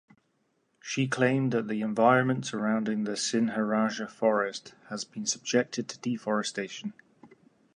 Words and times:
She 0.81 1.07
claimed 1.07 1.51
that 1.53 1.67
the 1.67 1.81
environment 1.83 2.43
surrounding 2.47 3.03
the 3.03 3.11
Sinharaja 3.15 4.07
forest 4.09 4.73
has 4.89 5.03
been 5.03 5.27
subjected 5.27 5.87
to 5.89 5.99
deforestation. 5.99 6.93